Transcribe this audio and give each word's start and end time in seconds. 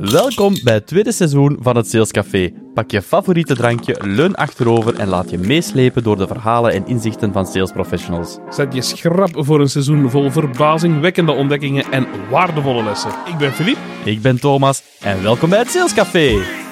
Welkom 0.00 0.56
bij 0.62 0.74
het 0.74 0.86
tweede 0.86 1.12
seizoen 1.12 1.56
van 1.60 1.76
het 1.76 1.88
Sales 1.88 2.10
Café. 2.10 2.52
Pak 2.74 2.90
je 2.90 3.02
favoriete 3.02 3.54
drankje, 3.54 3.96
leun 4.00 4.34
achterover 4.34 4.94
en 4.94 5.08
laat 5.08 5.30
je 5.30 5.38
meeslepen 5.38 6.02
door 6.02 6.16
de 6.16 6.26
verhalen 6.26 6.72
en 6.72 6.86
inzichten 6.86 7.32
van 7.32 7.46
sales 7.46 7.72
professionals. 7.72 8.38
Zet 8.50 8.74
je 8.74 8.82
schrap 8.82 9.30
voor 9.34 9.60
een 9.60 9.68
seizoen 9.68 10.10
vol 10.10 10.30
verbazingwekkende 10.30 11.32
ontdekkingen 11.32 11.92
en 11.92 12.06
waardevolle 12.30 12.82
lessen. 12.82 13.10
Ik 13.26 13.38
ben 13.38 13.52
Filip. 13.52 13.78
Ik 14.04 14.22
ben 14.22 14.40
Thomas 14.40 14.82
en 15.00 15.22
welkom 15.22 15.48
bij 15.48 15.58
het 15.58 15.70
Sales 15.70 15.94
Café. 15.94 16.64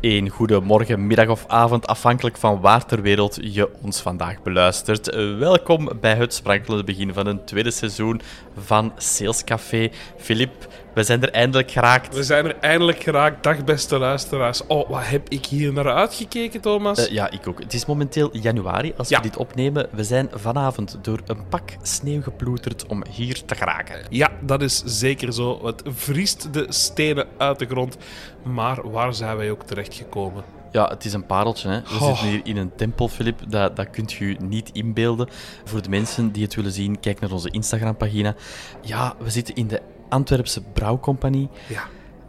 Een 0.00 0.28
goede 0.28 0.60
morgen, 0.60 1.06
middag 1.06 1.28
of 1.28 1.44
avond, 1.46 1.86
afhankelijk 1.86 2.36
van 2.36 2.60
waar 2.60 2.86
ter 2.86 3.02
wereld 3.02 3.38
je 3.40 3.70
ons 3.82 4.00
vandaag 4.00 4.42
beluistert. 4.42 5.14
Welkom 5.38 5.88
bij 6.00 6.14
het 6.14 6.34
sprankelende 6.34 6.84
begin 6.84 7.12
van 7.12 7.26
een 7.26 7.44
tweede 7.44 7.70
seizoen 7.70 8.20
van 8.56 8.92
Sales 8.96 9.44
Café. 9.44 9.90
Filip, 10.16 10.68
we 10.96 11.02
zijn 11.02 11.22
er 11.22 11.30
eindelijk 11.30 11.70
geraakt. 11.70 12.14
We 12.14 12.22
zijn 12.22 12.44
er 12.46 12.56
eindelijk 12.60 13.02
geraakt. 13.02 13.42
Dag 13.42 13.64
beste 13.64 13.98
luisteraars. 13.98 14.66
Oh, 14.66 14.88
wat 14.88 15.06
heb 15.06 15.28
ik 15.28 15.46
hier 15.46 15.72
naar 15.72 15.92
uitgekeken, 15.92 16.60
Thomas? 16.60 17.06
Eh, 17.06 17.12
ja, 17.12 17.30
ik 17.30 17.48
ook. 17.48 17.58
Het 17.60 17.74
is 17.74 17.86
momenteel 17.86 18.36
januari 18.36 18.92
als 18.96 19.08
Ja. 19.08 19.16
we 19.16 19.22
dit 19.22 19.36
opnemen. 19.36 19.88
We 19.92 20.04
zijn 20.04 20.28
vanavond 20.34 20.98
door 21.02 21.20
een 21.26 21.48
pak 21.48 21.70
sneeuw 21.82 22.22
geploeterd 22.22 22.86
om 22.86 23.02
hier 23.10 23.44
te 23.44 23.54
geraken. 23.54 23.96
Ja, 24.08 24.30
dat 24.40 24.62
is 24.62 24.82
zeker 24.84 25.32
zo. 25.32 25.66
Het 25.66 25.82
vriest 25.86 26.52
de 26.52 26.66
stenen 26.68 27.26
uit 27.36 27.58
de 27.58 27.66
grond. 27.66 27.96
Maar 28.42 28.90
waar 28.90 29.14
zijn 29.14 29.36
wij 29.36 29.50
ook 29.50 29.62
terechtgekomen? 29.62 30.44
Ja, 30.72 30.88
het 30.88 31.04
is 31.04 31.12
een 31.12 31.26
pareltje. 31.26 31.68
Hè. 31.68 31.80
We 31.80 31.94
Oh. 31.94 32.06
zitten 32.06 32.26
hier 32.26 32.40
in 32.44 32.56
een 32.56 32.72
tempel, 32.76 33.08
Filip. 33.08 33.40
Dat, 33.48 33.76
dat 33.76 33.90
kunt 33.90 34.12
je 34.12 34.36
niet 34.40 34.70
inbeelden. 34.72 35.28
Voor 35.64 35.82
de 35.82 35.88
mensen 35.88 36.32
die 36.32 36.42
het 36.42 36.54
willen 36.54 36.72
zien, 36.72 37.00
kijk 37.00 37.20
naar 37.20 37.30
onze 37.32 37.50
Instagram-pagina. 37.50 38.34
Ja, 38.80 39.14
we 39.18 39.30
zitten 39.30 39.54
in 39.54 39.66
de 39.66 39.80
Antwerpse 40.08 40.62
Brouwcompagnie. 40.72 41.48
Ja, 41.68 41.82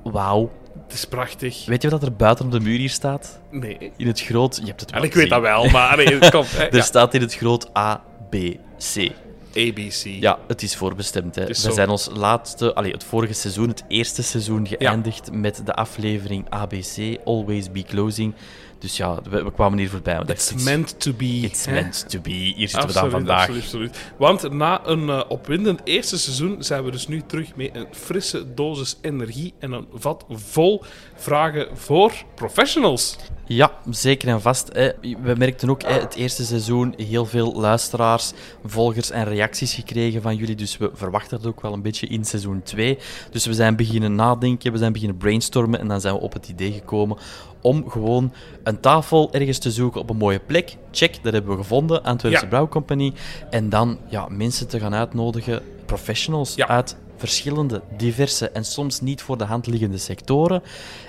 Wauw. 0.04 0.52
het 0.84 0.94
is 0.94 1.06
prachtig. 1.06 1.66
Weet 1.66 1.82
je 1.82 1.90
wat 1.90 2.04
er 2.04 2.14
buiten 2.14 2.46
op 2.46 2.52
de 2.52 2.60
muur 2.60 2.78
hier 2.78 2.90
staat? 2.90 3.40
Nee. 3.52 3.92
In 3.98 4.08
het 4.08 4.22
groot... 4.22 4.56
Je 4.62 4.66
hebt 4.68 4.80
het 4.82 4.92
En 4.92 5.04
ik 5.04 5.14
weet 5.14 5.30
dat 5.30 5.42
wel, 5.42 5.70
maar 5.70 5.98
nee, 5.98 6.30
kom. 6.30 6.44
Hè. 6.58 6.66
Er 6.66 6.76
Ja. 6.76 6.82
staat 6.82 7.14
in 7.14 7.22
het 7.22 7.36
groot 7.36 7.78
A, 7.78 8.04
B, 8.30 8.36
C. 8.94 9.12
ABC. 9.58 10.04
Ja, 10.04 10.40
het 10.48 10.62
is 10.62 10.76
voorbestemd. 10.76 11.36
Hè. 11.36 11.50
is 11.50 11.64
We 11.64 11.70
zo. 11.70 11.76
zijn 11.76 11.90
ons 11.90 12.10
laatste, 12.14 12.74
allee, 12.74 12.92
het 12.92 13.04
vorige 13.04 13.34
seizoen, 13.34 13.68
het 13.68 13.84
eerste 13.88 14.24
seizoen, 14.24 14.68
geëindigd 14.68 15.32
met 15.32 15.62
de 15.66 15.74
aflevering 15.74 16.50
ABC, 16.50 17.18
Always 17.26 17.72
Be 17.72 17.84
Closing. 17.84 18.34
Dus 18.80 18.98
ja, 18.98 19.20
we, 19.30 19.44
we 19.44 19.52
kwamen 19.52 19.78
hier 19.78 19.90
voorbij. 19.90 20.16
Dachten, 20.16 20.34
It's 20.34 20.64
meant 20.64 21.00
to 21.00 21.14
be. 21.14 21.26
It's 21.26 21.66
hè. 21.66 21.72
meant 21.72 22.10
to 22.10 22.20
be. 22.20 22.30
Hier 22.30 22.70
zitten 22.70 22.88
we 22.88 22.94
dan 22.94 23.10
vandaag. 23.10 23.40
absoluut, 23.40 23.64
absoluut. 23.64 23.98
Want 24.18 24.52
na 24.52 24.86
een 24.86 25.10
eh, 25.10 25.22
opwindend 25.28 25.82
eerste 25.84 26.18
seizoen 26.18 26.64
zijn 26.64 26.84
we 26.84 26.92
dus 26.92 27.08
nu 27.08 27.22
terug 27.22 27.56
met 27.56 27.70
een 27.76 27.88
frisse 27.92 28.54
dosis 28.54 28.98
energie 29.02 29.54
en 29.60 29.72
een 29.72 29.88
vat 29.94 30.26
vol 30.30 30.84
vragen 31.16 31.78
voor 31.78 32.14
professionals. 32.36 33.16
Ja, 33.46 33.72
zeker 33.90 34.28
en 34.28 34.42
vast. 34.42 34.70
Hè. 34.74 34.92
We 35.02 35.36
merkten 35.38 35.70
ook 35.70 35.82
hè, 35.82 36.00
het 36.00 36.16
eerste 36.16 36.46
seizoen 36.46 36.94
heel 36.98 37.26
veel 37.26 37.54
luisteraars, 37.54 38.32
volgers 38.66 39.12
en 39.12 39.24
reacties 39.24 39.47
gekregen 39.56 40.22
van 40.22 40.36
jullie. 40.36 40.56
Dus 40.56 40.78
we 40.78 40.92
verwachten 40.94 41.38
dat 41.38 41.48
ook 41.48 41.62
wel 41.62 41.74
een 41.74 41.82
beetje 41.82 42.08
in 42.08 42.26
seizoen 42.26 42.62
2. 42.64 42.98
Dus 43.32 43.46
we 43.46 43.54
zijn 43.54 43.76
beginnen 43.76 44.16
nadenken, 44.16 44.72
we 44.72 44.78
zijn 44.78 44.94
beginnen 44.94 45.18
brainstormen 45.18 45.80
en 45.80 45.88
dan 45.88 46.02
zijn 46.02 46.14
we 46.14 46.20
op 46.20 46.34
het 46.34 46.50
idee 46.50 46.72
gekomen 46.72 47.18
om 47.62 47.90
gewoon 47.90 48.34
een 48.64 48.80
tafel 48.80 49.34
ergens 49.34 49.58
te 49.58 49.72
zoeken 49.72 50.02
op 50.02 50.10
een 50.10 50.18
mooie 50.18 50.40
plek. 50.40 50.78
Check, 50.92 51.24
dat 51.24 51.34
hebben 51.34 51.52
we 51.52 51.58
gevonden, 51.58 52.04
Antwerpse 52.04 52.42
Ja. 52.44 52.48
Brouwcompagnie. 52.48 53.14
En 53.50 53.70
dan 53.70 53.98
ja, 54.10 54.28
mensen 54.30 54.68
te 54.68 54.80
gaan 54.80 54.94
uitnodigen, 54.94 55.62
professionals 55.86 56.56
Ja. 56.56 56.68
uit 56.68 56.96
verschillende, 57.18 57.82
diverse 57.98 58.50
en 58.50 58.66
soms 58.66 59.02
niet 59.02 59.22
voor 59.22 59.38
de 59.38 59.44
hand 59.44 59.68
liggende 59.68 59.98
sectoren. 59.98 60.64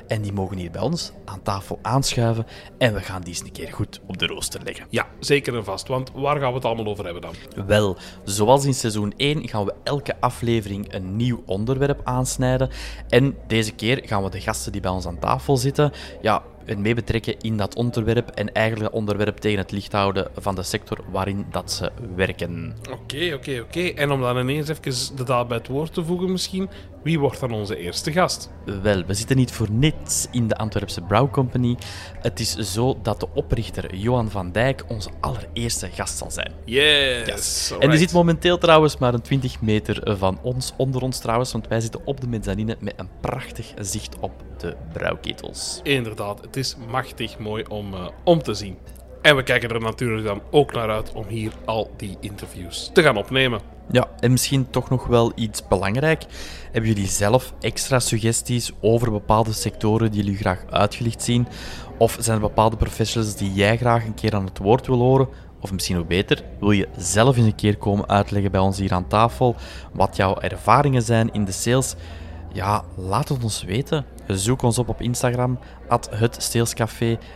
En 0.06 0.22
die 0.22 0.32
mogen 0.32 0.56
hier 0.56 0.70
bij 0.70 0.80
ons 0.80 1.12
aan 1.24 1.42
tafel 1.42 1.78
aanschuiven 1.82 2.46
en 2.78 2.94
we 2.94 3.00
gaan 3.00 3.20
die 3.20 3.28
eens 3.28 3.42
een 3.42 3.52
keer 3.52 3.72
goed 3.72 4.00
op 4.06 4.18
de 4.18 4.26
rooster 4.26 4.60
leggen. 4.64 4.86
Ja, 4.90 5.06
zeker 5.20 5.56
en 5.56 5.64
vast. 5.64 5.88
Want 5.88 6.10
waar 6.14 6.38
gaan 6.38 6.48
we 6.48 6.54
het 6.54 6.64
allemaal 6.64 6.86
over 6.86 7.04
hebben 7.04 7.22
dan? 7.22 7.66
Wel, 7.66 7.96
zoals 8.24 8.64
in 8.64 8.74
seizoen 8.74 9.12
1 9.16 9.48
gaan 9.48 9.64
we 9.64 9.74
elke 9.82 10.20
aflevering 10.20 10.92
een 10.92 11.16
nieuw 11.16 11.42
onderwerp 11.46 12.00
aansnijden. 12.04 12.70
En 13.08 13.36
deze 13.46 13.72
keer 13.72 14.00
gaan 14.04 14.22
we 14.22 14.30
de 14.30 14.40
gasten 14.40 14.72
die 14.72 14.80
bij 14.80 14.90
ons 14.90 15.06
aan 15.06 15.18
tafel 15.18 15.56
zitten, 15.56 15.92
ja, 16.20 16.42
en 16.68 16.80
mee 16.80 16.94
betrekken 16.94 17.40
in 17.40 17.56
dat 17.56 17.74
onderwerp 17.74 18.28
en 18.28 18.52
eigenlijk 18.52 18.90
dat 18.90 19.00
onderwerp 19.00 19.36
tegen 19.36 19.58
het 19.58 19.70
licht 19.70 19.92
houden 19.92 20.30
van 20.36 20.54
de 20.54 20.62
sector 20.62 20.98
waarin 21.10 21.46
dat 21.50 21.72
ze 21.72 21.92
werken. 22.16 22.76
Oké, 22.90 23.34
oké, 23.34 23.60
oké. 23.60 23.80
En 23.80 24.10
om 24.10 24.20
dan 24.20 24.38
ineens 24.38 24.68
even 24.68 25.16
de 25.16 25.24
daad 25.24 25.48
bij 25.48 25.56
het 25.56 25.68
woord 25.68 25.94
te 25.94 26.04
voegen 26.04 26.32
misschien, 26.32 26.68
wie 27.08 27.18
wordt 27.18 27.40
dan 27.40 27.52
onze 27.52 27.76
eerste 27.76 28.12
gast? 28.12 28.50
Wel, 28.82 29.04
we 29.04 29.14
zitten 29.14 29.36
niet 29.36 29.52
voor 29.52 29.70
niets 29.70 30.26
in 30.30 30.48
de 30.48 30.56
Antwerpse 30.56 31.00
Brow 31.00 31.30
Company. 31.30 31.76
Het 32.20 32.40
is 32.40 32.54
zo 32.54 32.98
dat 33.02 33.20
de 33.20 33.28
oprichter 33.34 33.94
Johan 33.94 34.30
van 34.30 34.52
Dijk 34.52 34.84
onze 34.88 35.10
allereerste 35.20 35.88
gast 35.88 36.18
zal 36.18 36.30
zijn. 36.30 36.52
Yes. 36.64 37.72
En 37.78 37.90
die 37.90 37.98
zit 37.98 38.12
momenteel 38.12 38.58
trouwens 38.58 38.98
maar 38.98 39.14
een 39.14 39.22
20 39.22 39.60
meter 39.60 40.16
van 40.16 40.38
ons, 40.42 40.72
onder 40.76 41.02
ons 41.02 41.18
trouwens, 41.18 41.52
want 41.52 41.68
wij 41.68 41.80
zitten 41.80 42.00
op 42.04 42.20
de 42.20 42.28
mezzanine 42.28 42.76
met 42.80 42.94
een 42.96 43.08
prachtig 43.20 43.72
zicht 43.80 44.18
op 44.20 44.32
de 44.58 44.76
brouwketels. 44.92 45.80
Inderdaad, 45.82 46.40
het 46.40 46.56
is 46.56 46.76
machtig 46.90 47.38
mooi 47.38 47.64
om, 47.68 47.94
eh, 47.94 48.08
om 48.24 48.42
te 48.42 48.54
zien. 48.54 48.76
En 49.28 49.36
we 49.36 49.42
kijken 49.42 49.70
er 49.70 49.80
natuurlijk 49.80 50.26
dan 50.26 50.42
ook 50.50 50.72
naar 50.72 50.90
uit 50.90 51.12
om 51.12 51.26
hier 51.26 51.52
al 51.64 51.90
die 51.96 52.16
interviews 52.20 52.90
te 52.92 53.02
gaan 53.02 53.16
opnemen. 53.16 53.60
Ja, 53.90 54.08
en 54.20 54.30
misschien 54.30 54.70
toch 54.70 54.90
nog 54.90 55.06
wel 55.06 55.32
iets 55.34 55.68
belangrijk. 55.68 56.24
Hebben 56.72 56.90
jullie 56.90 57.08
zelf 57.08 57.54
extra 57.60 57.98
suggesties 57.98 58.72
over 58.80 59.10
bepaalde 59.10 59.52
sectoren 59.52 60.10
die 60.10 60.22
jullie 60.22 60.38
graag 60.38 60.64
uitgelicht 60.70 61.22
zien? 61.22 61.48
Of 61.98 62.16
zijn 62.20 62.36
er 62.36 62.42
bepaalde 62.42 62.76
professionals 62.76 63.36
die 63.36 63.52
jij 63.52 63.76
graag 63.76 64.04
een 64.04 64.14
keer 64.14 64.34
aan 64.34 64.44
het 64.44 64.58
woord 64.58 64.86
wil 64.86 64.98
horen? 64.98 65.28
Of 65.60 65.72
misschien 65.72 65.98
ook 65.98 66.08
beter, 66.08 66.42
wil 66.60 66.70
je 66.70 66.88
zelf 66.96 67.36
eens 67.36 67.46
een 67.46 67.54
keer 67.54 67.76
komen 67.76 68.08
uitleggen 68.08 68.50
bij 68.50 68.60
ons 68.60 68.78
hier 68.78 68.92
aan 68.92 69.08
tafel 69.08 69.56
wat 69.92 70.16
jouw 70.16 70.38
ervaringen 70.40 71.02
zijn 71.02 71.32
in 71.32 71.44
de 71.44 71.52
sales? 71.52 71.94
Ja, 72.52 72.84
laat 72.96 73.28
het 73.28 73.44
ons 73.44 73.62
weten. 73.62 74.04
Zoek 74.26 74.62
ons 74.62 74.78
op 74.78 74.88
op 74.88 75.00
Instagram, 75.00 75.58
at 75.88 76.10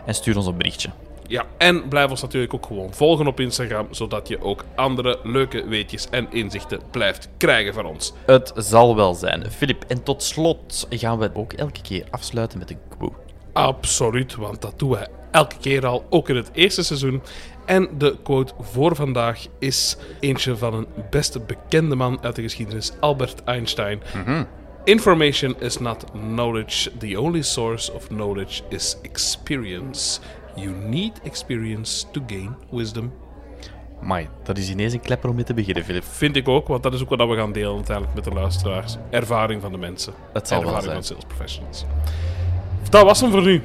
en 0.05 0.15
stuur 0.15 0.37
ons 0.37 0.47
een 0.47 0.57
berichtje. 0.57 0.91
Ja, 1.33 1.47
en 1.59 1.89
blijf 1.89 2.11
ons 2.11 2.23
natuurlijk 2.23 2.55
ook 2.55 2.67
gewoon 2.67 2.95
volgen 2.95 3.27
op 3.27 3.41
Instagram, 3.41 3.87
zodat 3.91 4.29
je 4.29 4.43
ook 4.43 4.65
andere 4.75 5.19
leuke 5.23 5.69
weetjes 5.69 6.09
en 6.11 6.27
inzichten 6.31 6.81
blijft 6.91 7.29
krijgen 7.37 7.75
van 7.75 7.87
ons. 7.87 8.13
Het 8.27 8.53
zal 8.57 8.97
wel 8.97 9.15
zijn. 9.15 9.51
Filip, 9.51 9.85
en 9.89 10.03
tot 10.03 10.23
slot 10.23 10.87
gaan 10.91 11.19
we 11.19 11.31
ook 11.35 11.53
elke 11.53 11.81
keer 11.83 12.05
afsluiten 12.11 12.59
met 12.59 12.71
een 12.71 12.79
quote. 12.99 13.15
Absoluut, 13.53 14.35
want 14.35 14.61
dat 14.61 14.79
doen 14.79 14.91
we 14.91 15.09
elke 15.31 15.57
keer 15.61 15.87
al, 15.87 16.07
ook 16.11 16.29
in 16.29 16.37
het 16.37 16.51
eerste 16.53 16.83
seizoen. 16.83 17.23
En 17.67 17.89
de 17.99 18.17
quote 18.23 18.53
voor 18.61 18.97
vandaag 18.97 19.47
is 19.59 19.97
eentje 20.21 20.57
van 20.57 20.75
een 20.75 20.87
beste 21.11 21.41
bekende 21.41 21.95
man 21.95 22.19
uit 22.23 22.37
de 22.37 22.43
geschiedenis, 22.43 22.93
Albert 23.01 23.45
Einstein. 23.45 24.03
Information 24.85 25.55
is 25.61 25.79
not 25.79 26.05
knowledge. 26.13 26.91
The 26.99 27.21
only 27.21 27.43
source 27.43 27.93
of 27.93 28.09
knowledge 28.09 28.63
is 28.69 28.97
experience. 29.03 30.21
You 30.55 30.75
need 30.75 31.21
experience 31.23 32.11
to 32.11 32.23
gain 32.27 32.57
wisdom. 32.71 33.13
Mai, 34.01 34.29
dat 34.43 34.59
is 34.59 34.71
ineens 34.71 34.93
een 34.93 35.01
klepper 35.01 35.29
om 35.29 35.35
mee 35.35 35.45
te 35.45 35.55
beginnen, 35.55 35.85
Filip. 35.85 36.05
Vind 36.05 36.37
ik 36.37 36.49
ook, 36.49 36.69
want 36.69 36.83
dat 36.83 36.95
is 36.95 37.03
ook 37.03 37.09
wat 37.09 37.29
we 37.29 37.37
gaan 37.37 37.53
delen 37.53 37.75
uiteindelijk 37.75 38.15
met 38.15 38.25
de 38.25 38.31
luisteraars. 38.31 38.97
Ervaring 39.11 39.63
van 39.63 39.73
de 39.73 39.79
mensen. 39.79 40.13
Het 40.33 40.49
zal 40.49 40.65
wel 40.65 40.75
Ervaring 40.75 41.05
zijn. 41.05 41.05
van 41.05 41.05
sales 41.05 41.25
professionals. 41.37 41.85
Dat 42.91 43.05
was 43.05 43.21
hem 43.21 43.31
voor 43.31 43.43
nu. 43.43 43.63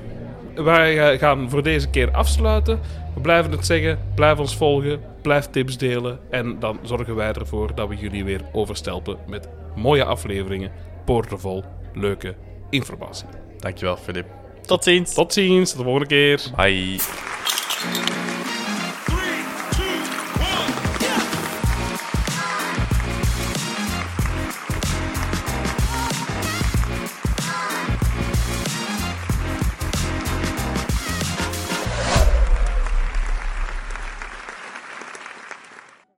Wij 0.55 1.11
eh, 1.11 1.19
gaan 1.19 1.49
voor 1.49 1.63
deze 1.63 1.89
keer 1.89 2.11
afsluiten. 2.11 2.79
We 3.13 3.21
blijven 3.21 3.51
het 3.51 3.65
zeggen. 3.65 3.99
Blijf 4.15 4.39
ons 4.39 4.55
volgen. 4.57 5.01
Blijf 5.21 5.45
tips 5.45 5.77
delen. 5.77 6.19
En 6.29 6.59
dan 6.59 6.79
zorgen 6.81 7.15
wij 7.15 7.33
ervoor 7.33 7.75
dat 7.75 7.87
we 7.87 7.95
jullie 7.95 8.23
weer 8.23 8.41
overstelpen 8.51 9.17
met 9.27 9.49
mooie 9.75 10.03
afleveringen. 10.03 10.71
Poortenvol 11.05 11.63
leuke 11.93 12.35
informatie. 12.69 13.27
Dankjewel, 13.57 13.97
Filip. 13.97 14.25
Tot 14.67 14.83
ziens. 14.83 15.13
Tot 15.13 15.33
ziens. 15.33 15.69
Tot 15.69 15.77
de 15.77 15.83
volgende 15.83 16.07
keer. 16.07 16.41
Bye. 16.55 16.99